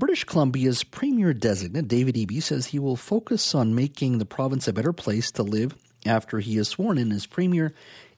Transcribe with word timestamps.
British 0.00 0.24
Columbia's 0.24 0.82
Premier 0.82 1.34
designate, 1.34 1.86
David 1.86 2.14
Eby, 2.14 2.42
says 2.42 2.68
he 2.68 2.78
will 2.78 2.96
focus 2.96 3.54
on 3.54 3.74
making 3.74 4.16
the 4.16 4.24
province 4.24 4.66
a 4.66 4.72
better 4.72 4.94
place 4.94 5.30
to 5.32 5.42
live 5.42 5.74
after 6.06 6.38
he 6.38 6.56
is 6.56 6.68
sworn 6.68 6.96
in 6.96 7.12
as 7.12 7.26
Premier 7.26 7.74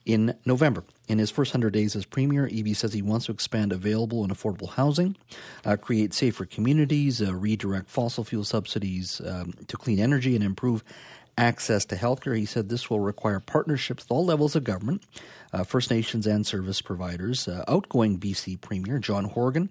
in 0.06 0.36
November. 0.46 0.84
In 1.08 1.18
his 1.18 1.32
first 1.32 1.52
100 1.52 1.72
days 1.72 1.96
as 1.96 2.04
Premier, 2.04 2.46
Eby 2.46 2.76
says 2.76 2.92
he 2.92 3.02
wants 3.02 3.26
to 3.26 3.32
expand 3.32 3.72
available 3.72 4.22
and 4.22 4.32
affordable 4.32 4.70
housing, 4.70 5.16
uh, 5.64 5.76
create 5.76 6.14
safer 6.14 6.44
communities, 6.44 7.20
uh, 7.20 7.34
redirect 7.34 7.90
fossil 7.90 8.22
fuel 8.22 8.44
subsidies 8.44 9.20
um, 9.26 9.52
to 9.66 9.76
clean 9.76 9.98
energy, 9.98 10.36
and 10.36 10.44
improve 10.44 10.84
access 11.36 11.84
to 11.86 11.96
healthcare. 11.96 12.36
He 12.36 12.46
said 12.46 12.68
this 12.68 12.90
will 12.90 13.00
require 13.00 13.40
partnerships 13.40 14.04
with 14.04 14.10
all 14.10 14.24
levels 14.24 14.54
of 14.56 14.64
government, 14.64 15.02
uh, 15.52 15.64
First 15.64 15.90
Nations 15.90 16.26
and 16.26 16.46
service 16.46 16.80
providers. 16.82 17.48
Uh, 17.48 17.64
outgoing 17.68 18.18
BC 18.18 18.60
Premier 18.60 18.98
John 18.98 19.24
Horgan 19.24 19.70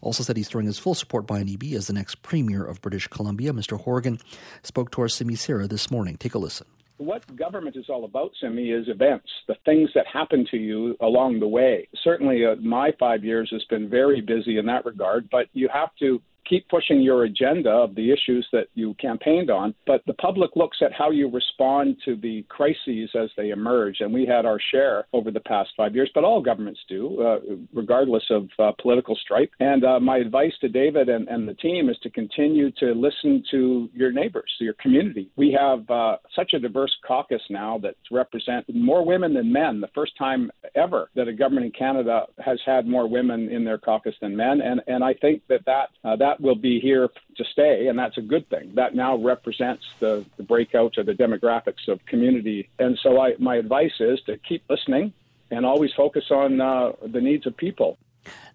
also 0.00 0.22
said 0.22 0.36
he's 0.36 0.48
throwing 0.48 0.66
his 0.66 0.78
full 0.78 0.94
support 0.94 1.26
behind 1.26 1.48
Eby 1.48 1.74
as 1.74 1.86
the 1.86 1.92
next 1.92 2.22
Premier 2.22 2.64
of 2.64 2.80
British 2.80 3.08
Columbia. 3.08 3.52
Mr. 3.52 3.80
Horgan 3.80 4.18
spoke 4.62 4.90
to 4.92 5.02
our 5.02 5.08
Simi 5.08 5.34
Sara 5.34 5.66
this 5.66 5.90
morning. 5.90 6.16
Take 6.16 6.34
a 6.34 6.38
listen 6.38 6.66
what 6.98 7.36
government 7.36 7.76
is 7.76 7.86
all 7.88 8.04
about, 8.04 8.30
Simi, 8.40 8.70
is 8.70 8.88
events, 8.88 9.28
the 9.48 9.56
things 9.64 9.90
that 9.94 10.06
happen 10.06 10.46
to 10.50 10.56
you 10.56 10.96
along 11.00 11.40
the 11.40 11.48
way. 11.48 11.88
Certainly, 12.02 12.44
uh, 12.46 12.56
my 12.56 12.92
five 12.98 13.24
years 13.24 13.48
has 13.52 13.64
been 13.68 13.88
very 13.88 14.20
busy 14.20 14.58
in 14.58 14.66
that 14.66 14.84
regard, 14.84 15.28
but 15.30 15.46
you 15.52 15.68
have 15.72 15.90
to 15.98 16.20
keep 16.48 16.68
pushing 16.68 17.00
your 17.00 17.24
agenda 17.24 17.70
of 17.70 17.94
the 17.94 18.12
issues 18.12 18.46
that 18.52 18.66
you 18.74 18.94
campaigned 18.94 19.50
on, 19.50 19.74
but 19.86 20.02
the 20.06 20.14
public 20.14 20.50
looks 20.56 20.78
at 20.82 20.92
how 20.92 21.10
you 21.10 21.30
respond 21.30 21.96
to 22.04 22.16
the 22.16 22.44
crises 22.48 23.10
as 23.14 23.30
they 23.36 23.50
emerge. 23.50 24.00
And 24.00 24.12
we 24.12 24.26
had 24.26 24.46
our 24.46 24.58
share 24.70 25.06
over 25.12 25.30
the 25.30 25.40
past 25.40 25.70
five 25.76 25.94
years, 25.94 26.10
but 26.14 26.24
all 26.24 26.42
governments 26.42 26.80
do, 26.88 27.22
uh, 27.22 27.38
regardless 27.72 28.24
of 28.30 28.48
uh, 28.58 28.72
political 28.80 29.16
stripe. 29.16 29.50
And 29.60 29.84
uh, 29.84 30.00
my 30.00 30.18
advice 30.18 30.52
to 30.60 30.68
David 30.68 31.08
and, 31.08 31.28
and, 31.28 31.42
the 31.42 31.54
team 31.54 31.90
is 31.90 31.98
to 32.04 32.10
continue 32.10 32.70
to 32.78 32.92
listen 32.92 33.42
to 33.50 33.90
your 33.92 34.12
neighbors, 34.12 34.50
your 34.60 34.74
community. 34.74 35.28
We 35.36 35.56
have 35.58 35.90
uh, 35.90 36.18
such 36.36 36.52
a 36.54 36.60
diverse 36.60 36.94
caucus 37.06 37.42
now 37.50 37.78
that 37.78 37.96
represent 38.12 38.64
more 38.72 39.04
women 39.04 39.34
than 39.34 39.52
men, 39.52 39.80
the 39.80 39.88
first 39.92 40.12
time 40.16 40.52
ever 40.76 41.10
that 41.16 41.26
a 41.26 41.32
government 41.32 41.66
in 41.66 41.72
Canada 41.72 42.26
has 42.38 42.60
had 42.64 42.86
more 42.86 43.08
women 43.08 43.48
in 43.50 43.64
their 43.64 43.76
caucus 43.76 44.14
than 44.20 44.36
men. 44.36 44.60
And, 44.60 44.80
and 44.86 45.02
I 45.02 45.14
think 45.14 45.42
that 45.48 45.64
that, 45.66 45.88
uh, 46.04 46.16
that 46.32 46.40
will 46.40 46.54
be 46.54 46.80
here 46.80 47.08
to 47.36 47.44
stay, 47.52 47.88
and 47.88 47.98
that's 47.98 48.16
a 48.16 48.22
good 48.22 48.48
thing. 48.48 48.72
That 48.74 48.94
now 48.94 49.16
represents 49.16 49.84
the, 50.00 50.24
the 50.36 50.42
breakout 50.42 50.96
of 50.98 51.06
the 51.06 51.12
demographics 51.12 51.88
of 51.88 52.04
community. 52.06 52.68
And 52.78 52.98
so, 53.02 53.20
I, 53.20 53.34
my 53.38 53.56
advice 53.56 53.92
is 54.00 54.20
to 54.26 54.38
keep 54.38 54.62
listening 54.70 55.12
and 55.50 55.66
always 55.66 55.92
focus 55.94 56.24
on 56.30 56.60
uh, 56.60 56.92
the 57.06 57.20
needs 57.20 57.46
of 57.46 57.56
people. 57.56 57.98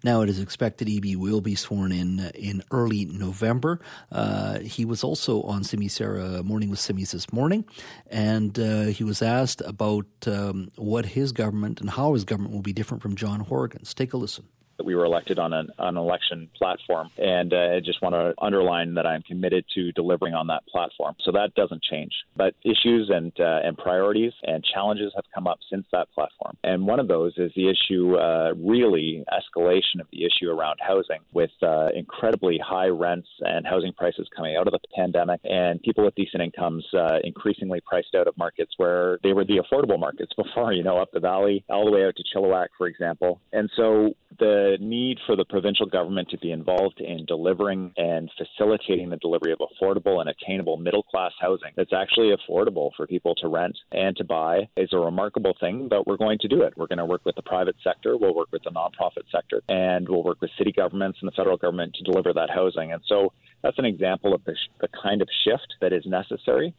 Now 0.02 0.22
it 0.22 0.30
is 0.30 0.40
expected 0.40 0.88
Eby 0.88 1.14
will 1.16 1.42
be 1.42 1.54
sworn 1.54 1.92
in 1.92 2.30
in 2.34 2.62
early 2.70 3.04
November. 3.04 3.80
Uh, 4.10 4.60
he 4.60 4.86
was 4.86 5.04
also 5.04 5.42
on 5.42 5.62
Simi 5.62 5.88
Sara 5.88 6.42
Morning 6.42 6.70
with 6.70 6.78
Simi's 6.78 7.12
this 7.12 7.30
morning, 7.32 7.66
and 8.10 8.58
uh, 8.58 8.84
he 8.84 9.04
was 9.04 9.20
asked 9.20 9.60
about 9.60 10.06
um, 10.26 10.70
what 10.76 11.04
his 11.04 11.32
government 11.32 11.82
and 11.82 11.90
how 11.90 12.14
his 12.14 12.24
government 12.24 12.54
will 12.54 12.62
be 12.62 12.72
different 12.72 13.02
from 13.02 13.14
John 13.14 13.40
Horgan's. 13.40 13.92
Take 13.92 14.14
a 14.14 14.16
listen 14.16 14.46
that 14.78 14.84
we 14.84 14.94
were 14.94 15.04
elected 15.04 15.38
on 15.38 15.52
an, 15.52 15.68
an 15.78 15.96
election 15.96 16.48
platform. 16.56 17.10
And 17.18 17.52
uh, 17.52 17.76
I 17.76 17.80
just 17.84 18.00
want 18.00 18.14
to 18.14 18.34
underline 18.40 18.94
that 18.94 19.06
I'm 19.06 19.22
committed 19.22 19.64
to 19.74 19.92
delivering 19.92 20.34
on 20.34 20.46
that 20.46 20.66
platform. 20.66 21.14
So 21.20 21.32
that 21.32 21.54
doesn't 21.54 21.82
change. 21.82 22.12
But 22.36 22.54
issues 22.64 23.10
and, 23.12 23.32
uh, 23.38 23.60
and 23.64 23.76
priorities 23.76 24.32
and 24.44 24.64
challenges 24.64 25.12
have 25.14 25.24
come 25.34 25.46
up 25.46 25.58
since 25.70 25.86
that 25.92 26.08
platform. 26.14 26.56
And 26.64 26.86
one 26.86 27.00
of 27.00 27.08
those 27.08 27.34
is 27.36 27.52
the 27.54 27.68
issue, 27.68 28.16
uh, 28.16 28.54
really, 28.56 29.24
escalation 29.32 30.00
of 30.00 30.06
the 30.12 30.24
issue 30.24 30.50
around 30.50 30.78
housing 30.80 31.20
with 31.32 31.50
uh, 31.62 31.88
incredibly 31.94 32.58
high 32.58 32.88
rents 32.88 33.28
and 33.40 33.66
housing 33.66 33.92
prices 33.92 34.28
coming 34.34 34.56
out 34.56 34.66
of 34.66 34.72
the 34.72 34.78
pandemic 34.94 35.40
and 35.44 35.82
people 35.82 36.04
with 36.04 36.14
decent 36.14 36.42
incomes 36.42 36.84
uh, 36.94 37.18
increasingly 37.24 37.80
priced 37.86 38.14
out 38.14 38.26
of 38.28 38.36
markets 38.36 38.72
where 38.76 39.18
they 39.22 39.32
were 39.32 39.44
the 39.44 39.58
affordable 39.58 39.98
markets 39.98 40.32
before, 40.36 40.72
you 40.72 40.82
know, 40.82 40.98
up 40.98 41.10
the 41.12 41.20
valley, 41.20 41.64
all 41.68 41.84
the 41.84 41.90
way 41.90 42.04
out 42.04 42.14
to 42.16 42.24
Chilliwack, 42.34 42.68
for 42.76 42.86
example. 42.86 43.40
And 43.52 43.70
so 43.76 44.14
the 44.38 44.76
need 44.80 45.18
for 45.26 45.36
the 45.36 45.44
provincial 45.44 45.86
government 45.86 46.28
to 46.30 46.38
be 46.38 46.52
involved 46.52 47.00
in 47.00 47.24
delivering 47.26 47.92
and 47.96 48.30
facilitating 48.36 49.10
the 49.10 49.16
delivery 49.16 49.52
of 49.52 49.58
affordable 49.58 50.20
and 50.20 50.28
attainable 50.28 50.76
middle 50.76 51.02
class 51.02 51.32
housing 51.40 51.72
that's 51.76 51.92
actually 51.92 52.34
affordable 52.34 52.90
for 52.96 53.06
people 53.06 53.34
to 53.36 53.48
rent 53.48 53.76
and 53.92 54.16
to 54.16 54.24
buy 54.24 54.68
is 54.76 54.90
a 54.92 54.98
remarkable 54.98 55.56
thing, 55.60 55.88
but 55.88 56.06
we're 56.06 56.16
going 56.16 56.38
to 56.38 56.48
do 56.48 56.62
it. 56.62 56.74
We're 56.76 56.86
going 56.86 56.98
to 56.98 57.04
work 57.04 57.24
with 57.24 57.36
the 57.36 57.42
private 57.42 57.76
sector, 57.82 58.16
we'll 58.16 58.34
work 58.34 58.48
with 58.52 58.62
the 58.62 58.70
nonprofit 58.70 59.30
sector, 59.30 59.62
and 59.68 60.08
we'll 60.08 60.24
work 60.24 60.40
with 60.40 60.50
city 60.58 60.72
governments 60.72 61.18
and 61.20 61.28
the 61.28 61.36
federal 61.36 61.56
government 61.56 61.94
to 61.94 62.04
deliver 62.04 62.32
that 62.32 62.50
housing. 62.50 62.92
And 62.92 63.02
so 63.06 63.32
that's 63.62 63.78
an 63.78 63.84
example 63.84 64.34
of 64.34 64.44
the, 64.44 64.54
sh- 64.54 64.70
the 64.80 64.88
kind 65.02 65.22
of 65.22 65.28
shift 65.44 65.74
that 65.80 65.92
is 65.92 66.04
necessary 66.06 66.74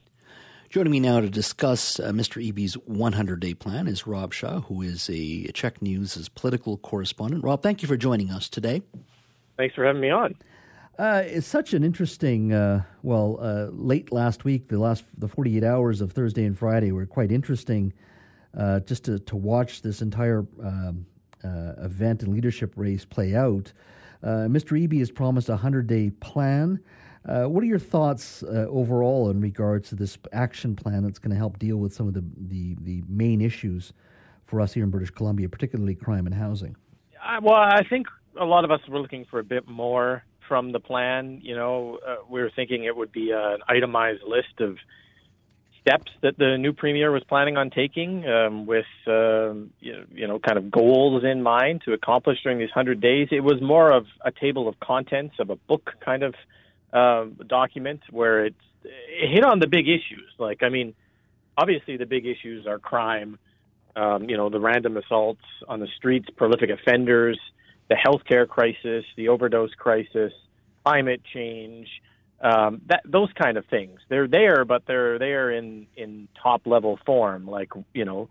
Joining 0.69 0.91
me 0.91 0.99
now 0.99 1.19
to 1.19 1.31
discuss 1.31 1.99
uh, 1.99 2.11
Mr. 2.11 2.47
Eby's 2.47 2.75
100 2.75 3.39
day 3.39 3.55
plan 3.55 3.87
is 3.87 4.05
Rob 4.05 4.35
Shaw, 4.35 4.61
who 4.61 4.83
is 4.83 5.09
a 5.09 5.51
CHEK 5.51 5.81
News' 5.81 6.29
political 6.29 6.77
correspondent. 6.77 7.43
Rob, 7.43 7.63
thank 7.63 7.81
you 7.81 7.87
for 7.87 7.97
joining 7.97 8.29
us 8.29 8.47
today. 8.47 8.83
Thanks 9.57 9.73
for 9.73 9.83
having 9.83 9.99
me 9.99 10.11
on. 10.11 10.35
Uh, 10.99 11.23
it's 11.25 11.47
such 11.47 11.73
an 11.73 11.83
interesting. 11.83 12.53
Uh, 12.53 12.83
well, 13.01 13.39
uh, 13.41 13.69
late 13.71 14.11
last 14.11 14.45
week, 14.45 14.67
the 14.67 14.77
last 14.77 15.05
the 15.17 15.27
48 15.27 15.63
hours 15.63 16.01
of 16.01 16.11
Thursday 16.11 16.45
and 16.45 16.55
Friday 16.55 16.91
were 16.91 17.07
quite 17.07 17.31
interesting. 17.31 17.91
Uh, 18.55 18.79
just 18.81 19.05
to, 19.05 19.17
to 19.17 19.35
watch 19.35 19.81
this 19.81 20.03
entire 20.03 20.45
um, 20.63 21.03
uh, 21.43 21.73
event 21.79 22.21
and 22.21 22.31
leadership 22.31 22.73
race 22.75 23.05
play 23.05 23.33
out. 23.33 23.73
Mr. 24.23 24.79
Eby 24.79 24.99
has 24.99 25.09
promised 25.09 25.49
a 25.49 25.53
100 25.53 25.87
day 25.87 26.11
plan. 26.11 26.79
Uh, 27.25 27.45
what 27.45 27.63
are 27.63 27.67
your 27.67 27.79
thoughts 27.79 28.43
uh, 28.43 28.65
overall 28.69 29.29
in 29.29 29.41
regards 29.41 29.89
to 29.89 29.95
this 29.95 30.17
action 30.31 30.75
plan 30.75 31.03
that's 31.03 31.19
going 31.19 31.31
to 31.31 31.37
help 31.37 31.59
deal 31.59 31.77
with 31.77 31.93
some 31.93 32.07
of 32.07 32.13
the, 32.13 32.23
the, 32.37 32.75
the, 32.81 33.03
main 33.07 33.41
issues 33.41 33.91
for 34.45 34.61
us 34.61 34.73
here 34.73 34.83
in 34.83 34.89
British 34.89 35.11
Columbia, 35.11 35.49
particularly 35.49 35.95
crime 35.95 36.25
and 36.25 36.33
housing? 36.33 36.75
Uh, 37.21 37.39
well, 37.43 37.55
I 37.55 37.83
think 37.89 38.07
a 38.39 38.45
lot 38.45 38.63
of 38.63 38.71
us 38.71 38.79
were 38.87 38.99
looking 38.99 39.25
for 39.29 39.39
a 39.39 39.43
bit 39.43 39.67
more 39.67 40.23
from 40.47 40.71
the 40.71 40.79
plan. 40.79 41.39
You 41.43 41.55
know, 41.55 41.99
uh, 42.07 42.15
we 42.29 42.41
were 42.41 42.51
thinking 42.55 42.85
it 42.85 42.95
would 42.95 43.11
be 43.11 43.31
an 43.31 43.59
itemized 43.67 44.23
list 44.25 44.61
of 44.61 44.77
steps 45.81 46.11
that 46.21 46.37
the 46.37 46.57
new 46.57 46.73
premier 46.73 47.11
was 47.11 47.23
planning 47.25 47.57
on 47.57 47.69
taking 47.69 48.27
um, 48.27 48.65
with 48.65 48.85
um, 49.07 49.71
you, 49.79 50.05
you 50.11 50.27
know 50.27 50.39
kind 50.39 50.57
of 50.57 50.69
goals 50.69 51.23
in 51.23 51.41
mind 51.41 51.81
to 51.85 51.93
accomplish 51.93 52.37
during 52.43 52.59
these 52.59 52.69
100 52.69 52.99
days 52.99 53.29
it 53.31 53.39
was 53.39 53.61
more 53.61 53.91
of 53.91 54.05
a 54.25 54.31
table 54.31 54.67
of 54.67 54.77
contents 54.81 55.35
of 55.39 55.49
a 55.49 55.55
book 55.55 55.91
kind 56.03 56.23
of 56.23 56.35
uh, 56.93 57.25
document 57.47 58.01
where 58.11 58.45
it's, 58.45 58.55
it 58.83 59.31
hit 59.31 59.43
on 59.43 59.59
the 59.59 59.67
big 59.67 59.87
issues. 59.87 60.29
Like, 60.37 60.63
I 60.63 60.69
mean, 60.69 60.93
obviously 61.57 61.97
the 61.97 62.05
big 62.05 62.25
issues 62.25 62.65
are 62.65 62.79
crime, 62.79 63.37
um, 63.95 64.29
you 64.29 64.37
know, 64.37 64.49
the 64.49 64.59
random 64.59 64.97
assaults 64.97 65.43
on 65.67 65.79
the 65.79 65.87
streets, 65.97 66.27
prolific 66.35 66.69
offenders, 66.69 67.39
the 67.89 67.95
healthcare 67.95 68.47
crisis, 68.47 69.03
the 69.17 69.27
overdose 69.27 69.73
crisis, 69.73 70.31
climate 70.83 71.21
change, 71.33 71.87
um, 72.41 72.81
that 72.87 73.01
those 73.05 73.29
kind 73.41 73.57
of 73.57 73.65
things. 73.65 73.99
They're 74.07 74.27
there, 74.27 74.63
but 74.63 74.83
they're 74.87 75.19
there 75.19 75.51
in 75.51 75.87
in 75.97 76.27
top 76.41 76.65
level 76.65 76.99
form. 77.05 77.47
Like 77.47 77.69
you 77.93 78.05
know, 78.05 78.29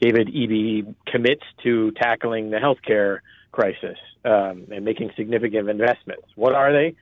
David 0.00 0.28
Eby 0.28 0.94
commits 1.06 1.44
to 1.62 1.92
tackling 1.92 2.50
the 2.50 2.58
healthcare 2.58 3.20
crisis 3.52 3.96
um, 4.24 4.66
and 4.70 4.84
making 4.84 5.12
significant 5.16 5.70
investments. 5.70 6.26
What 6.34 6.54
are 6.54 6.72
they? 6.72 6.94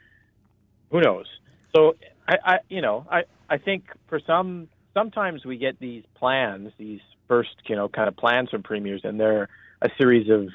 Who 0.91 1.01
knows? 1.01 1.27
So 1.75 1.97
I, 2.27 2.37
I 2.45 2.59
you 2.69 2.81
know, 2.81 3.07
I, 3.11 3.25
I 3.49 3.59
think 3.59 3.85
for 4.09 4.21
some 4.27 4.69
sometimes 4.95 5.45
we 5.45 5.59
get 5.59 5.79
these 5.79 6.05
plans, 6.15 6.73
these 6.79 7.01
first, 7.29 7.51
you 7.67 7.77
know, 7.77 7.89
kind 7.89 8.09
of 8.09 8.17
plans 8.17 8.51
from 8.51 8.63
premiers, 8.63 9.03
and 9.05 9.19
they're 9.19 9.49
a 9.83 9.91
series 9.99 10.31
of 10.31 10.49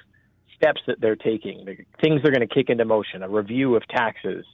steps 0.55 0.81
that 0.87 0.99
they're 0.99 1.15
taking, 1.15 1.65
the 1.65 1.77
things 2.01 2.21
they're 2.21 2.31
going 2.31 2.47
to 2.47 2.53
kick 2.53 2.69
into 2.69 2.85
motion, 2.85 3.23
a 3.23 3.29
review 3.29 3.75
of 3.75 3.87
taxes, 3.87 4.45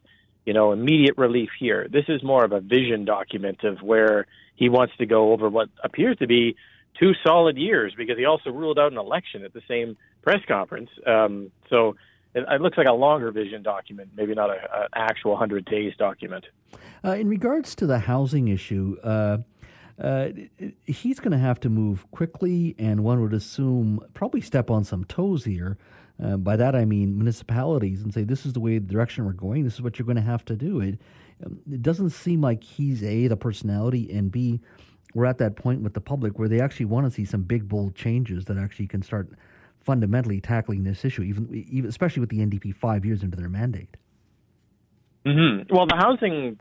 you 0.46 0.54
know, 0.54 0.72
immediate 0.72 1.18
relief 1.18 1.50
here. 1.60 1.88
This 1.90 2.06
is 2.08 2.24
more 2.24 2.44
of 2.44 2.52
a 2.52 2.60
vision 2.60 3.06
document 3.06 3.64
of 3.64 3.82
where 3.82 4.28
he 4.56 4.70
wants 4.70 4.96
to 4.98 5.06
go 5.06 5.34
over 5.34 5.50
what 5.50 5.70
appears 5.84 6.18
to 6.18 6.28
be 6.28 6.56
two 7.00 7.14
solid 7.26 7.58
years 7.58 7.94
because 7.98 8.18
he 8.18 8.26
also 8.26 8.52
ruled 8.52 8.80
out 8.80 8.92
an 8.92 8.98
election 8.98 9.44
at 9.44 9.54
the 9.54 9.62
same 9.68 9.98
press 10.22 10.42
conference. 10.48 10.90
Um, 11.06 11.52
so 11.70 11.96
it, 12.36 12.46
it 12.48 12.62
looks 12.62 12.78
like 12.78 12.88
a 12.88 12.94
longer 12.94 13.32
vision 13.32 13.64
document, 13.64 14.10
maybe 14.16 14.36
not 14.36 14.50
an 14.52 14.58
actual 14.94 15.32
100 15.32 15.66
days 15.66 15.94
document. 15.98 16.46
Uh, 17.04 17.14
in 17.14 17.30
regards 17.30 17.74
to 17.76 17.88
the 17.88 17.98
housing 17.98 18.50
issue, 18.50 18.98
uh, 19.04 19.38
uh, 20.02 20.30
he's 20.86 21.20
going 21.20 21.32
to 21.32 21.38
have 21.38 21.60
to 21.62 21.70
move 21.70 22.10
quickly, 22.12 22.76
and 22.78 23.04
one 23.04 23.22
would 23.22 23.34
assume 23.34 24.02
probably 24.14 24.42
step 24.42 24.70
on 24.70 24.84
some 24.84 25.06
toes 25.06 25.46
here. 25.46 25.78
Uh, 26.24 26.38
by 26.38 26.56
that 26.56 26.76
I 26.76 26.86
mean 26.86 27.18
municipalities, 27.18 28.02
and 28.02 28.14
say 28.14 28.24
this 28.24 28.46
is 28.46 28.54
the 28.54 28.60
way 28.60 28.78
the 28.80 28.88
direction 28.88 29.26
we're 29.26 29.34
going. 29.34 29.64
This 29.64 29.74
is 29.74 29.82
what 29.82 29.98
you're 29.98 30.06
going 30.06 30.16
to 30.18 30.22
have 30.22 30.46
to 30.46 30.56
do. 30.56 30.80
It, 30.82 31.00
um, 31.46 31.60
it 31.70 31.82
doesn't 31.82 32.12
seem 32.12 32.42
like 32.42 32.64
he's 32.64 33.04
a 33.04 33.28
the 33.28 33.36
personality, 33.38 34.12
and 34.12 34.32
b 34.32 34.62
we're 35.14 35.26
at 35.26 35.38
that 35.38 35.56
point 35.56 35.82
with 35.82 35.94
the 35.94 36.02
public 36.02 36.38
where 36.38 36.50
they 36.50 36.60
actually 36.60 36.86
want 36.86 37.06
to 37.06 37.12
see 37.12 37.24
some 37.24 37.44
big 37.44 37.70
bold 37.70 37.96
changes 37.96 38.46
that 38.46 38.58
actually 38.58 38.88
can 38.88 39.02
start 39.02 39.30
fundamentally 39.86 40.42
tackling 40.42 40.84
this 40.84 41.06
issue, 41.06 41.22
even, 41.22 41.48
even 41.70 41.90
especially 41.90 42.20
with 42.20 42.30
the 42.30 42.40
NDP 42.40 42.76
five 42.76 43.06
years 43.06 43.24
into 43.24 43.38
their 43.38 43.50
mandate. 43.50 43.96
Mm-hmm. 45.26 45.74
Well, 45.74 45.86
the 45.88 45.96
housing 45.96 46.60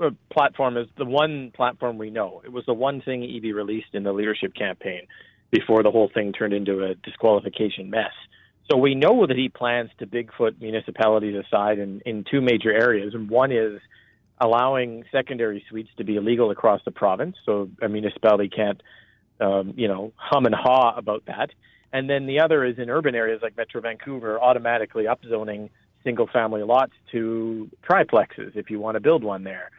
uh, 0.00 0.10
platform 0.32 0.76
is 0.76 0.88
the 0.98 1.04
one 1.04 1.52
platform 1.54 1.98
we 1.98 2.10
know. 2.10 2.42
It 2.44 2.52
was 2.52 2.66
the 2.66 2.74
one 2.74 3.00
thing 3.00 3.22
Eby 3.22 3.54
released 3.54 3.94
in 3.94 4.02
the 4.02 4.12
leadership 4.12 4.54
campaign 4.54 5.02
before 5.50 5.82
the 5.82 5.90
whole 5.90 6.10
thing 6.12 6.32
turned 6.32 6.52
into 6.52 6.84
a 6.84 6.94
disqualification 6.96 7.90
mess. 7.90 8.12
So 8.70 8.76
we 8.76 8.94
know 8.94 9.26
that 9.26 9.36
he 9.36 9.48
plans 9.48 9.90
to 9.98 10.06
Bigfoot 10.06 10.60
municipalities 10.60 11.36
aside 11.46 11.78
in, 11.78 12.00
in 12.06 12.24
two 12.28 12.40
major 12.40 12.72
areas, 12.72 13.14
and 13.14 13.30
one 13.30 13.52
is 13.52 13.80
allowing 14.40 15.04
secondary 15.12 15.64
suites 15.68 15.90
to 15.98 16.04
be 16.04 16.16
illegal 16.16 16.50
across 16.50 16.80
the 16.84 16.90
province, 16.90 17.36
so 17.44 17.70
a 17.80 17.88
municipality 17.88 18.48
can't, 18.48 18.82
um, 19.40 19.74
you 19.76 19.86
know, 19.86 20.12
hum 20.16 20.46
and 20.46 20.54
haw 20.54 20.94
about 20.96 21.24
that. 21.26 21.50
And 21.94 22.10
then 22.10 22.26
the 22.26 22.40
other 22.40 22.64
is 22.64 22.76
in 22.78 22.90
urban 22.90 23.14
areas 23.14 23.40
like 23.40 23.56
Metro 23.56 23.80
Vancouver, 23.80 24.40
automatically 24.40 25.04
upzoning 25.04 25.70
single 26.02 26.26
family 26.26 26.64
lots 26.64 26.92
to 27.12 27.70
triplexes 27.88 28.56
if 28.56 28.68
you 28.68 28.80
want 28.80 28.96
to 28.96 29.00
build 29.00 29.22
one 29.22 29.44
there. 29.44 29.70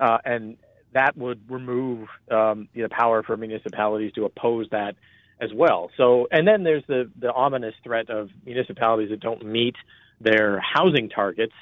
Uh, 0.00 0.16
and 0.24 0.56
that 0.94 1.14
would 1.16 1.38
remove 1.50 2.08
um, 2.30 2.68
the 2.74 2.88
power 2.88 3.22
for 3.22 3.36
municipalities 3.36 4.12
to 4.14 4.24
oppose 4.24 4.66
that 4.70 4.94
as 5.42 5.50
well. 5.54 5.90
So, 5.98 6.26
and 6.30 6.48
then 6.48 6.64
there's 6.64 6.84
the, 6.88 7.10
the 7.20 7.32
ominous 7.32 7.74
threat 7.84 8.08
of 8.08 8.30
municipalities 8.46 9.10
that 9.10 9.20
don't 9.20 9.44
meet 9.44 9.76
their 10.22 10.60
housing 10.60 11.10
targets 11.10 11.52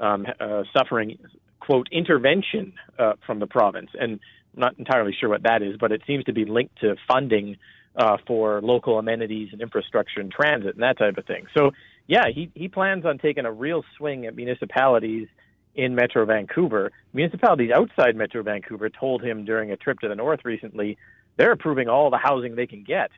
um, 0.00 0.26
uh, 0.40 0.62
suffering 0.74 1.18
quote 1.60 1.86
intervention 1.92 2.72
uh, 2.98 3.12
from 3.26 3.40
the 3.40 3.46
province. 3.46 3.90
And 3.92 4.20
I'm 4.54 4.60
not 4.60 4.78
entirely 4.78 5.14
sure 5.20 5.28
what 5.28 5.42
that 5.42 5.62
is, 5.62 5.76
but 5.78 5.92
it 5.92 6.00
seems 6.06 6.24
to 6.24 6.32
be 6.32 6.46
linked 6.46 6.80
to 6.80 6.96
funding 7.06 7.58
uh, 7.96 8.16
for 8.26 8.60
local 8.62 8.98
amenities 8.98 9.50
and 9.52 9.60
infrastructure 9.60 10.20
and 10.20 10.30
transit 10.30 10.74
and 10.74 10.82
that 10.82 10.98
type 10.98 11.18
of 11.18 11.26
thing. 11.26 11.46
So, 11.56 11.72
yeah, 12.06 12.28
he 12.32 12.50
he 12.54 12.68
plans 12.68 13.04
on 13.04 13.18
taking 13.18 13.44
a 13.44 13.52
real 13.52 13.84
swing 13.96 14.26
at 14.26 14.34
municipalities 14.34 15.28
in 15.74 15.94
Metro 15.94 16.24
Vancouver. 16.24 16.90
Municipalities 17.12 17.70
outside 17.70 18.16
Metro 18.16 18.42
Vancouver 18.42 18.88
told 18.88 19.22
him 19.22 19.44
during 19.44 19.70
a 19.70 19.76
trip 19.76 20.00
to 20.00 20.08
the 20.08 20.14
north 20.14 20.40
recently 20.44 20.98
they're 21.40 21.52
approving 21.52 21.88
all 21.88 22.10
the 22.10 22.18
housing 22.18 22.54
they 22.54 22.66
can 22.66 22.84
get. 22.84 23.10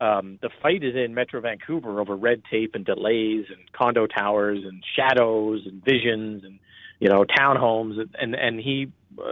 Um, 0.00 0.38
the 0.42 0.50
fight 0.62 0.82
is 0.84 0.94
in 0.94 1.14
Metro 1.14 1.40
Vancouver 1.40 2.00
over 2.00 2.16
red 2.16 2.42
tape 2.50 2.74
and 2.74 2.84
delays 2.84 3.46
and 3.48 3.60
condo 3.72 4.06
towers 4.06 4.58
and 4.64 4.84
shadows 4.96 5.62
and 5.64 5.82
visions 5.82 6.44
and 6.44 6.58
you 6.98 7.08
know 7.08 7.24
townhomes 7.24 7.98
and 7.98 8.14
and 8.20 8.34
and 8.34 8.60
he 8.60 8.90
uh, 9.18 9.22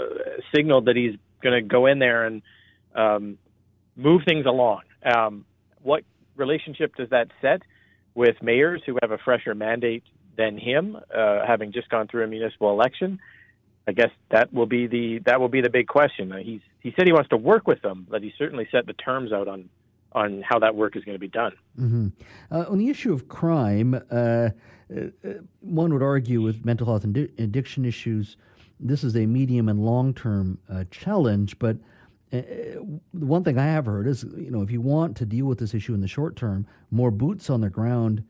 signaled 0.54 0.86
that 0.86 0.96
he's 0.96 1.16
going 1.42 1.54
to 1.54 1.68
go 1.68 1.86
in 1.86 1.98
there 1.98 2.24
and 2.24 2.42
um, 2.94 3.36
move 4.00 4.22
things 4.24 4.46
along. 4.46 4.82
Um, 5.04 5.44
what 5.82 6.04
relationship 6.36 6.96
does 6.96 7.10
that 7.10 7.28
set 7.40 7.62
with 8.14 8.36
mayors 8.42 8.82
who 8.84 8.98
have 9.02 9.10
a 9.10 9.18
fresher 9.18 9.54
mandate 9.54 10.04
than 10.36 10.58
him, 10.58 10.96
uh, 10.96 11.46
having 11.46 11.72
just 11.72 11.88
gone 11.88 12.08
through 12.08 12.24
a 12.24 12.26
municipal 12.26 12.70
election? 12.70 13.20
I 13.86 13.92
guess 13.92 14.10
that 14.30 14.52
will 14.52 14.66
be 14.66 14.86
the 14.86 15.20
that 15.26 15.40
will 15.40 15.48
be 15.48 15.60
the 15.60 15.70
big 15.70 15.88
question. 15.88 16.32
Uh, 16.32 16.38
he's 16.38 16.60
he 16.80 16.92
said 16.96 17.06
he 17.06 17.12
wants 17.12 17.30
to 17.30 17.36
work 17.36 17.66
with 17.66 17.82
them, 17.82 18.06
but 18.08 18.22
he 18.22 18.32
certainly 18.38 18.68
set 18.70 18.86
the 18.86 18.92
terms 18.92 19.32
out 19.32 19.48
on 19.48 19.68
on 20.12 20.42
how 20.42 20.58
that 20.58 20.74
work 20.74 20.96
is 20.96 21.04
going 21.04 21.14
to 21.14 21.20
be 21.20 21.28
done. 21.28 21.52
Mm-hmm. 21.78 22.08
Uh, 22.50 22.64
on 22.68 22.78
the 22.78 22.88
issue 22.88 23.12
of 23.12 23.28
crime, 23.28 23.94
uh, 24.10 24.50
uh, 24.94 25.00
one 25.60 25.92
would 25.92 26.02
argue 26.02 26.42
with 26.42 26.64
mental 26.64 26.86
health 26.86 27.04
and 27.04 27.16
addiction 27.38 27.84
issues, 27.84 28.36
this 28.80 29.04
is 29.04 29.16
a 29.16 29.26
medium 29.26 29.68
and 29.68 29.84
long 29.84 30.12
term 30.14 30.58
uh, 30.68 30.84
challenge. 30.90 31.58
But 31.58 31.76
the 32.30 32.80
one 33.12 33.42
thing 33.42 33.58
I 33.58 33.66
have 33.66 33.86
heard 33.86 34.06
is, 34.06 34.24
you 34.36 34.50
know, 34.50 34.62
if 34.62 34.70
you 34.70 34.80
want 34.80 35.16
to 35.16 35.26
deal 35.26 35.46
with 35.46 35.58
this 35.58 35.74
issue 35.74 35.94
in 35.94 36.00
the 36.00 36.08
short 36.08 36.36
term, 36.36 36.66
more 36.90 37.10
boots 37.10 37.50
on 37.50 37.60
the 37.60 37.70
ground 37.70 38.24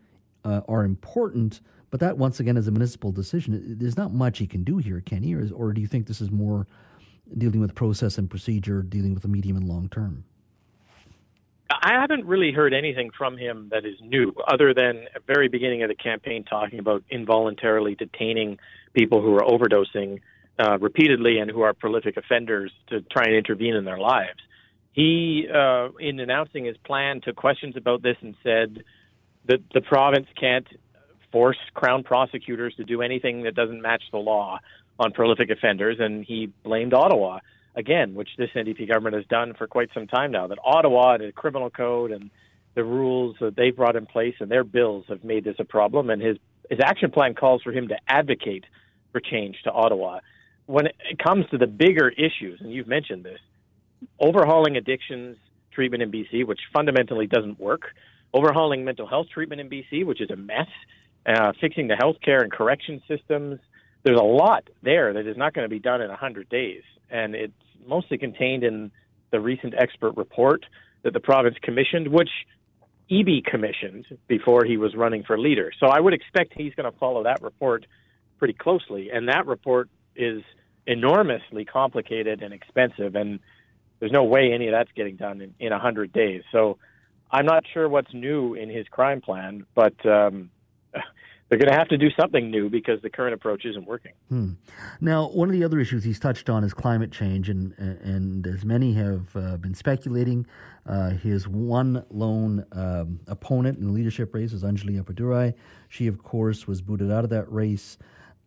uh, 0.44 0.62
are 0.69 0.85
important. 0.85 1.61
But 1.91 2.00
that, 2.00 2.17
once 2.17 2.41
again, 2.41 2.56
is 2.56 2.69
a 2.69 2.70
municipal 2.70 3.12
decision. 3.12 3.76
There's 3.79 3.97
not 3.97 4.12
much 4.12 4.38
he 4.38 4.47
can 4.47 4.64
do 4.64 4.79
here, 4.79 5.00
can 5.00 5.23
he? 5.23 5.35
Or, 5.35 5.41
is, 5.41 5.52
or 5.52 5.73
do 5.73 5.81
you 5.81 5.87
think 5.87 6.06
this 6.06 6.20
is 6.20 6.31
more 6.31 6.67
dealing 7.37 7.61
with 7.61 7.75
process 7.75 8.17
and 8.17 8.31
procedure, 8.31 8.82
dealing 8.82 9.12
with 9.12 9.23
the 9.23 9.29
medium 9.29 9.56
and 9.56 9.69
long 9.69 9.88
term? 9.88 10.25
I 11.70 11.93
haven't 12.00 12.26
really 12.26 12.52
heard 12.52 12.75
anything 12.75 13.11
from 13.17 13.38
him 13.38 13.69
that 13.70 13.85
is 13.85 13.97
new, 14.02 14.35
other 14.49 14.75
than 14.75 15.05
at 15.14 15.26
the 15.26 15.32
very 15.32 15.49
beginning 15.49 15.82
of 15.82 15.88
the 15.88 15.94
campaign 15.94 16.44
talking 16.44 16.79
about 16.79 17.05
involuntarily 17.11 17.94
detaining 17.94 18.58
people 18.93 19.23
who 19.23 19.35
are 19.35 19.43
overdosing 19.43 20.20
uh, 20.61 20.79
repeatedly 20.79 21.39
and 21.39 21.51
who 21.51 21.62
are 21.62 21.73
prolific 21.73 22.17
offenders 22.17 22.73
to 22.89 23.01
try 23.03 23.25
and 23.25 23.35
intervene 23.35 23.75
in 23.75 23.85
their 23.85 23.99
lives. 23.99 24.39
He, 24.93 25.47
uh, 25.53 25.89
in 25.99 26.21
announcing 26.21 26.65
his 26.65 26.77
plan, 26.79 27.21
took 27.21 27.37
questions 27.37 27.77
about 27.77 28.03
this 28.03 28.17
and 28.21 28.35
said 28.43 28.83
that 29.47 29.61
the 29.73 29.81
province 29.81 30.27
can't 30.39 30.67
force 31.33 31.57
Crown 31.75 32.03
prosecutors 32.03 32.75
to 32.77 32.85
do 32.85 33.01
anything 33.03 33.45
that 33.45 33.55
doesn't 33.55 33.81
match 33.81 34.03
the 34.11 34.19
law 34.19 34.59
on 34.99 35.12
prolific 35.12 35.49
offenders, 35.51 35.97
and 36.01 36.25
he 36.25 36.53
blamed 36.62 36.93
Ottawa 36.93 37.39
again, 37.75 38.15
which 38.15 38.29
this 38.37 38.51
NDP 38.55 38.89
government 38.89 39.15
has 39.15 39.25
done 39.27 39.55
for 39.55 39.67
quite 39.67 39.91
some 39.95 40.07
time 40.07 40.33
now, 40.33 40.47
that 40.49 40.59
Ottawa, 40.65 41.15
and 41.15 41.25
the 41.25 41.33
criminal 41.33 41.71
code, 41.71 42.11
and 42.11 42.31
the 42.75 42.85
rules 42.85 43.37
that 43.41 43.57
they've 43.57 43.75
brought 43.75 43.97
in 43.97 44.07
place 44.07 44.35
and 44.41 44.51
their 44.51 44.65
bills 44.65 45.05
have 45.09 45.25
made 45.25 45.45
this 45.45 45.57
a 45.59 45.65
problem. 45.65 46.11
And 46.11 46.21
his 46.21 46.37
his 46.69 46.79
action 46.85 47.11
plan 47.11 47.35
calls 47.35 47.62
for 47.62 47.73
him 47.73 47.89
to 47.89 47.97
advocate 48.07 48.65
for 49.11 49.21
change 49.21 49.57
to 49.65 49.73
Ottawa. 49.73 50.21
When 50.70 50.87
it 50.87 51.19
comes 51.19 51.46
to 51.50 51.58
the 51.58 51.67
bigger 51.67 52.08
issues, 52.08 52.61
and 52.61 52.72
you've 52.72 52.87
mentioned 52.87 53.25
this, 53.25 53.40
overhauling 54.20 54.76
addictions 54.76 55.37
treatment 55.72 56.02
in 56.02 56.12
BC, 56.12 56.46
which 56.46 56.61
fundamentally 56.72 57.26
doesn't 57.26 57.58
work, 57.58 57.82
overhauling 58.32 58.84
mental 58.84 59.06
health 59.06 59.26
treatment 59.34 59.61
in 59.61 59.69
BC, 59.69 60.05
which 60.06 60.20
is 60.20 60.31
a 60.31 60.37
mess, 60.37 60.69
uh, 61.26 61.52
fixing 61.61 61.88
the 61.88 61.94
healthcare 61.94 62.43
and 62.43 62.52
correction 62.52 63.02
systems. 63.08 63.58
There's 64.05 64.19
a 64.19 64.25
lot 64.25 64.69
there 64.82 65.12
that 65.12 65.26
is 65.26 65.37
not 65.37 65.55
going 65.55 65.64
to 65.64 65.69
be 65.69 65.81
done 65.81 66.00
in 66.02 66.08
100 66.08 66.49
days 66.49 66.82
and 67.11 67.34
it's 67.34 67.52
mostly 67.87 68.19
contained 68.19 68.64
in 68.64 68.90
the 69.31 69.40
recent 69.40 69.75
expert 69.76 70.16
report 70.16 70.64
that 71.02 71.12
the 71.12 71.20
province 71.20 71.56
commissioned, 71.62 72.08
which 72.08 72.31
Eby 73.11 73.44
commissioned 73.44 74.06
before 74.28 74.64
he 74.64 74.76
was 74.76 74.94
running 74.94 75.25
for 75.25 75.38
leader. 75.38 75.73
So 75.81 75.87
I 75.87 75.99
would 75.99 76.14
expect 76.14 76.52
he's 76.56 76.75
going 76.75 76.90
to 76.90 76.96
follow 76.99 77.25
that 77.25 77.43
report 77.43 77.87
pretty 78.38 78.55
closely. 78.55 79.11
And 79.12 79.28
that 79.28 79.46
report 79.46 79.88
is 80.14 80.43
enormously 80.90 81.64
complicated 81.64 82.42
and 82.42 82.52
expensive, 82.52 83.14
and 83.14 83.38
there's 84.00 84.12
no 84.12 84.25
way 84.25 84.52
any 84.52 84.66
of 84.66 84.72
that's 84.72 84.90
getting 84.96 85.16
done 85.16 85.40
in, 85.40 85.54
in 85.60 85.70
100 85.70 86.12
days. 86.12 86.42
So 86.50 86.78
I'm 87.31 87.46
not 87.46 87.64
sure 87.72 87.88
what's 87.88 88.12
new 88.12 88.54
in 88.54 88.69
his 88.69 88.88
crime 88.88 89.20
plan, 89.20 89.66
but 89.75 89.94
um, 90.04 90.50
they're 91.48 91.58
going 91.58 91.70
to 91.70 91.78
have 91.78 91.88
to 91.88 91.96
do 91.96 92.08
something 92.19 92.50
new 92.50 92.69
because 92.69 93.00
the 93.02 93.10
current 93.10 93.34
approach 93.34 93.64
isn't 93.64 93.87
working. 93.87 94.12
Hmm. 94.28 94.52
Now, 95.00 95.28
one 95.28 95.48
of 95.48 95.52
the 95.52 95.62
other 95.62 95.78
issues 95.78 96.02
he's 96.02 96.19
touched 96.19 96.50
on 96.50 96.64
is 96.64 96.75
climate 96.75 97.12
change, 97.12 97.49
and 97.49 97.73
and 97.78 98.47
as 98.49 98.64
many 98.64 98.94
have 98.94 99.37
uh, 99.37 99.56
been 99.59 99.75
speculating, 99.75 100.44
uh, 100.87 101.11
his 101.11 101.47
one 101.47 102.04
lone 102.11 102.64
um, 102.73 103.20
opponent 103.28 103.78
in 103.78 103.87
the 103.87 103.92
leadership 103.92 104.35
race 104.35 104.52
is 104.52 104.64
Anjali 104.64 105.00
Appadurai. 105.00 105.54
She, 105.88 106.09
of 106.09 106.23
course, 106.23 106.66
was 106.66 106.82
booted 106.82 107.12
out 107.12 107.23
of 107.23 107.30
that 107.30 107.50
race, 107.52 107.97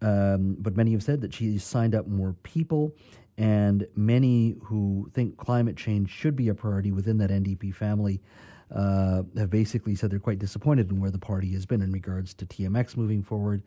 um, 0.04 0.58
but 0.60 0.76
many 0.76 0.92
have 0.92 1.02
said 1.02 1.22
that 1.22 1.34
she 1.34 1.58
signed 1.58 1.96
up 1.96 2.08
more 2.08 2.36
people. 2.44 2.94
And 3.38 3.88
many 3.96 4.56
who 4.64 5.10
think 5.14 5.38
climate 5.38 5.76
change 5.76 6.12
should 6.12 6.36
be 6.36 6.50
a 6.50 6.54
priority 6.54 6.92
within 6.92 7.18
that 7.18 7.32
NDP 7.32 7.74
family 7.74 8.22
uh, 8.70 9.24
have 9.38 9.50
basically 9.50 9.96
said 9.96 10.12
they're 10.12 10.20
quite 10.20 10.40
disappointed 10.40 10.92
in 10.92 11.00
where 11.00 11.10
the 11.10 11.18
party 11.18 11.52
has 11.54 11.66
been 11.66 11.82
in 11.82 11.92
regards 11.92 12.34
to 12.36 12.46
TMX 12.46 12.96
moving 12.98 13.24
forward, 13.24 13.64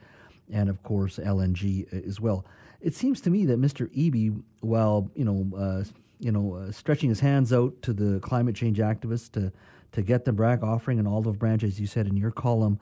and 0.52 0.68
of 0.68 0.82
course 0.82 1.18
LNG 1.18 2.06
as 2.06 2.20
well. 2.20 2.44
It 2.80 2.94
seems 2.94 3.20
to 3.22 3.30
me 3.30 3.46
that 3.46 3.60
Mr. 3.60 3.88
Eby, 3.96 4.40
while 4.60 5.10
you 5.14 5.24
know, 5.24 5.56
uh, 5.56 5.84
you 6.18 6.32
know, 6.32 6.54
uh, 6.54 6.72
stretching 6.72 7.08
his 7.08 7.20
hands 7.20 7.52
out 7.52 7.80
to 7.82 7.92
the 7.92 8.20
climate 8.20 8.54
change 8.54 8.78
activists 8.78 9.30
to 9.32 9.52
to 9.92 10.02
get 10.02 10.24
the 10.24 10.32
Brack 10.32 10.62
offering 10.62 10.98
an 10.98 11.06
olive 11.06 11.38
branch, 11.38 11.62
as 11.62 11.80
you 11.80 11.86
said 11.86 12.06
in 12.06 12.16
your 12.16 12.30
column, 12.30 12.78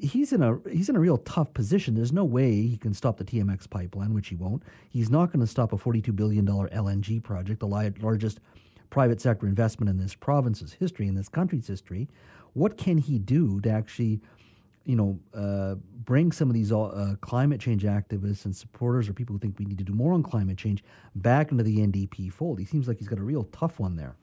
he's 0.00 0.32
in 0.32 0.42
a 0.42 0.58
he's 0.70 0.88
in 0.88 0.96
a 0.96 1.00
real 1.00 1.18
tough 1.18 1.52
position. 1.54 1.94
There's 1.94 2.12
no 2.12 2.24
way 2.24 2.62
he 2.62 2.76
can 2.76 2.94
stop 2.94 3.18
the 3.18 3.24
TMX 3.24 3.68
pipeline, 3.68 4.14
which 4.14 4.28
he 4.28 4.34
won't. 4.34 4.62
He's 4.88 5.10
not 5.10 5.26
going 5.26 5.40
to 5.40 5.46
stop 5.46 5.72
a 5.72 5.78
42 5.78 6.12
billion 6.12 6.44
dollar 6.44 6.68
LNG 6.68 7.22
project, 7.22 7.60
the 7.60 7.66
largest 7.66 8.40
private 8.88 9.20
sector 9.20 9.46
investment 9.46 9.88
in 9.88 9.98
this 9.98 10.14
province's 10.14 10.72
history, 10.72 11.06
in 11.06 11.14
this 11.14 11.28
country's 11.28 11.66
history. 11.66 12.08
What 12.54 12.76
can 12.76 12.98
he 12.98 13.18
do 13.18 13.60
to 13.60 13.70
actually, 13.70 14.20
you 14.84 14.96
know, 14.96 15.20
uh, 15.32 15.76
bring 16.04 16.32
some 16.32 16.48
of 16.48 16.54
these 16.54 16.72
uh, 16.72 17.14
climate 17.20 17.60
change 17.60 17.84
activists 17.84 18.44
and 18.44 18.54
supporters 18.54 19.08
or 19.08 19.12
people 19.12 19.34
who 19.34 19.38
think 19.38 19.58
we 19.58 19.64
need 19.64 19.78
to 19.78 19.84
do 19.84 19.92
more 19.92 20.12
on 20.12 20.22
climate 20.22 20.58
change 20.58 20.82
back 21.14 21.52
into 21.52 21.62
the 21.62 21.78
NDP 21.78 22.32
fold? 22.32 22.58
He 22.58 22.64
seems 22.64 22.88
like 22.88 22.98
he's 22.98 23.08
got 23.08 23.18
a 23.18 23.22
real 23.22 23.44
tough 23.44 23.78
one 23.78 23.94
there. 23.96 24.16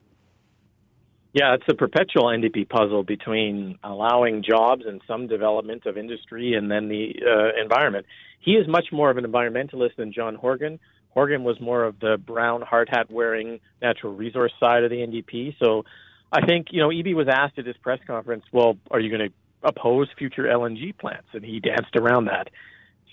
Yeah, 1.37 1.53
it's 1.53 1.65
a 1.69 1.75
perpetual 1.75 2.25
NDP 2.25 2.67
puzzle 2.67 3.03
between 3.03 3.77
allowing 3.83 4.43
jobs 4.43 4.83
and 4.87 5.01
some 5.07 5.27
development 5.27 5.85
of 5.85 5.97
industry 5.97 6.53
and 6.53 6.71
then 6.71 6.87
the 6.87 7.13
uh, 7.21 7.61
environment. 7.61 8.07
He 8.39 8.53
is 8.53 8.67
much 8.67 8.85
more 8.91 9.11
of 9.11 9.17
an 9.17 9.25
environmentalist 9.25 9.97
than 9.97 10.11
John 10.11 10.33
Horgan, 10.35 10.79
Horgan 11.17 11.43
was 11.43 11.59
more 11.59 11.83
of 11.83 11.99
the 11.99 12.19
brown 12.23 12.61
hard 12.61 12.89
hat 12.91 13.09
wearing 13.09 13.59
natural 13.81 14.13
resource 14.13 14.51
side 14.59 14.83
of 14.83 14.91
the 14.91 14.97
NDP. 14.97 15.55
So 15.57 15.83
I 16.31 16.45
think, 16.45 16.67
you 16.69 16.79
know, 16.79 16.89
Eby 16.89 17.15
was 17.15 17.27
asked 17.27 17.57
at 17.57 17.65
his 17.65 17.75
press 17.77 17.97
conference, 18.05 18.43
well, 18.51 18.77
are 18.91 18.99
you 18.99 19.09
going 19.09 19.31
to 19.31 19.35
oppose 19.67 20.09
future 20.15 20.43
LNG 20.43 20.95
plants? 20.95 21.29
And 21.33 21.43
he 21.43 21.59
danced 21.59 21.95
around 21.95 22.25
that. 22.25 22.49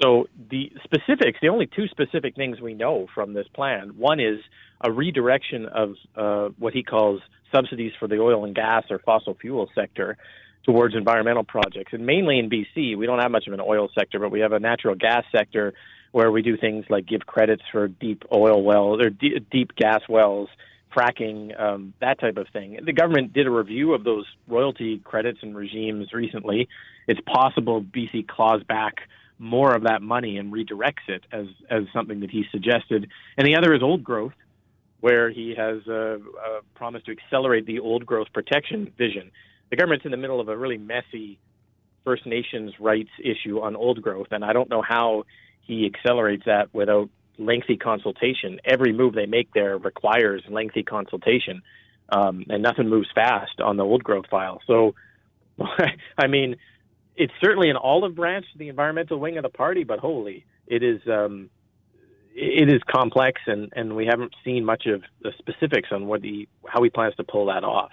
So 0.02 0.26
the 0.50 0.72
specifics, 0.82 1.38
the 1.40 1.48
only 1.48 1.66
two 1.66 1.86
specific 1.88 2.34
things 2.34 2.60
we 2.60 2.74
know 2.74 3.06
from 3.14 3.32
this 3.32 3.46
plan, 3.54 3.90
one 3.96 4.20
is 4.20 4.40
a 4.80 4.90
redirection 4.90 5.66
of 5.66 5.94
uh, 6.16 6.48
what 6.58 6.74
he 6.74 6.82
calls 6.82 7.20
subsidies 7.54 7.92
for 7.98 8.08
the 8.08 8.18
oil 8.18 8.44
and 8.44 8.54
gas 8.54 8.84
or 8.90 8.98
fossil 8.98 9.34
fuel 9.40 9.70
sector 9.74 10.16
towards 10.64 10.96
environmental 10.96 11.44
projects. 11.44 11.92
And 11.92 12.06
mainly 12.06 12.38
in 12.38 12.50
BC, 12.50 12.96
we 12.96 13.06
don't 13.06 13.20
have 13.20 13.30
much 13.30 13.46
of 13.46 13.52
an 13.52 13.60
oil 13.60 13.88
sector, 13.96 14.18
but 14.18 14.30
we 14.30 14.40
have 14.40 14.52
a 14.52 14.58
natural 14.58 14.94
gas 14.94 15.24
sector 15.34 15.74
where 16.12 16.30
we 16.30 16.42
do 16.42 16.56
things 16.56 16.84
like 16.88 17.06
give 17.06 17.26
credits 17.26 17.62
for 17.70 17.88
deep 17.88 18.24
oil 18.32 18.62
wells 18.62 19.00
or 19.00 19.10
d- 19.10 19.44
deep 19.50 19.74
gas 19.76 20.00
wells, 20.08 20.48
fracking, 20.96 21.60
um, 21.60 21.92
that 22.00 22.18
type 22.18 22.36
of 22.36 22.46
thing. 22.52 22.78
The 22.84 22.92
government 22.92 23.32
did 23.32 23.46
a 23.46 23.50
review 23.50 23.94
of 23.94 24.04
those 24.04 24.24
royalty 24.48 25.00
credits 25.04 25.40
and 25.42 25.56
regimes 25.56 26.12
recently. 26.12 26.68
It's 27.06 27.20
possible 27.26 27.82
BC 27.82 28.26
claws 28.26 28.62
back 28.62 28.94
more 29.38 29.74
of 29.74 29.82
that 29.82 30.02
money 30.02 30.38
and 30.38 30.52
redirects 30.52 31.08
it 31.08 31.24
as 31.32 31.46
as 31.70 31.82
something 31.92 32.20
that 32.20 32.30
he 32.30 32.44
suggested. 32.50 33.08
And 33.36 33.46
the 33.46 33.56
other 33.56 33.74
is 33.74 33.82
old 33.82 34.04
growth, 34.04 34.32
where 35.00 35.30
he 35.30 35.54
has 35.56 35.80
uh, 35.88 35.92
uh, 35.92 36.18
promised 36.74 37.06
to 37.06 37.12
accelerate 37.12 37.66
the 37.66 37.80
old 37.80 38.06
growth 38.06 38.28
protection 38.32 38.92
vision. 38.96 39.30
The 39.70 39.76
government's 39.76 40.04
in 40.04 40.10
the 40.10 40.16
middle 40.16 40.40
of 40.40 40.48
a 40.48 40.56
really 40.56 40.78
messy 40.78 41.38
First 42.04 42.26
Nations 42.26 42.72
rights 42.78 43.10
issue 43.22 43.60
on 43.60 43.76
old 43.76 44.00
growth, 44.02 44.28
and 44.30 44.44
I 44.44 44.52
don't 44.52 44.68
know 44.68 44.82
how 44.82 45.24
he 45.62 45.86
accelerates 45.86 46.44
that 46.46 46.72
without 46.72 47.08
lengthy 47.38 47.76
consultation. 47.76 48.60
Every 48.64 48.92
move 48.92 49.14
they 49.14 49.26
make 49.26 49.52
there 49.52 49.78
requires 49.78 50.42
lengthy 50.48 50.82
consultation, 50.82 51.62
um, 52.10 52.44
and 52.48 52.62
nothing 52.62 52.88
moves 52.88 53.08
fast 53.14 53.60
on 53.60 53.76
the 53.76 53.84
old 53.84 54.04
growth 54.04 54.26
file. 54.30 54.60
So, 54.66 54.94
I 56.18 56.26
mean, 56.28 56.56
it's 57.16 57.33
certainly 57.40 57.71
an 57.71 57.76
olive 57.76 58.14
branch 58.14 58.47
to 58.52 58.59
the 58.59 58.68
environmental 58.68 59.18
wing 59.18 59.37
of 59.37 59.42
the 59.42 59.49
party, 59.49 59.85
but 59.85 59.99
holy, 59.99 60.47
it 60.66 60.83
is 60.83 61.00
um, 61.06 61.50
it 62.35 62.73
is 62.73 62.83
complex, 62.90 63.40
and, 63.47 63.73
and 63.76 63.94
we 63.94 64.06
haven't 64.06 64.35
seen 64.44 64.64
much 64.64 64.87
of 64.87 65.02
the 65.23 65.33
specifics 65.38 65.90
on 65.92 66.06
what 66.06 66.23
he 66.23 66.49
how 66.66 66.83
he 66.83 66.90
plans 66.90 67.14
to 67.16 67.25
pull 67.25 67.47
that 67.47 67.64
off. 67.64 67.90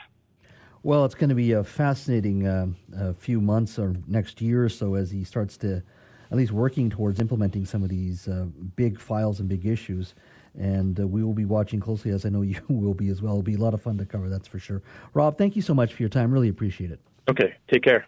Well, 0.84 1.06
it's 1.06 1.13
going 1.13 1.30
to 1.30 1.36
be 1.36 1.51
a 1.51 1.63
fascinating 1.63 2.48
uh, 2.48 2.68
a 2.96 3.13
few 3.13 3.40
months 3.40 3.78
or 3.78 3.96
next 4.08 4.42
year 4.42 4.66
or 4.66 4.70
so 4.70 4.96
as 4.96 5.12
he 5.12 5.24
starts 5.24 5.56
to 5.58 5.84
at 6.32 6.38
least 6.38 6.51
working 6.51 6.90
towards 6.90 7.20
implementing 7.20 7.66
some 7.66 7.84
of 7.84 7.90
these 7.90 8.28
uh, 8.28 8.46
big 8.75 9.00
files 9.00 9.40
and 9.40 9.48
big 9.48 9.66
issues. 9.68 10.16
And 10.58 11.00
uh, 11.00 11.06
we 11.06 11.24
will 11.24 11.34
be 11.34 11.46
watching 11.46 11.80
closely, 11.80 12.12
as 12.12 12.25
I 12.25 12.30
know 12.30 12.42
you 12.42 12.60
will 12.68 12.96
be 12.96 13.10
as 13.10 13.22
well. 13.22 13.34
It'll 13.34 13.44
be 13.44 13.56
a 13.56 13.60
lot 13.60 13.75
of 13.75 13.82
fun 13.82 13.98
to 14.00 14.06
cover, 14.06 14.28
that's 14.28 14.48
for 14.48 14.58
sure. 14.58 14.82
Rob, 15.13 15.38
thank 15.38 15.56
you 15.56 15.62
so 15.62 15.75
much 15.75 15.94
for 15.94 16.01
your 16.01 16.10
time. 16.10 16.32
Really 16.32 16.50
appreciate 16.50 16.90
it. 16.90 17.00
Okay, 17.30 17.54
take 17.72 17.84
care. 17.84 18.08